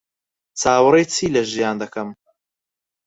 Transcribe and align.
چاوەڕێی 0.59 1.09
چی 1.13 1.25
لە 1.35 1.41
ژیان 1.53 1.75
دەکەم؟ 1.83 2.09